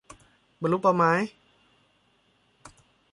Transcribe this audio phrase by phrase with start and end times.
[0.61, 1.19] บรรลุเป้าหมาย